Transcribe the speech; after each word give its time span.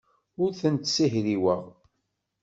Ur 0.43 0.51
tent-ssihriweɣ. 0.59 1.63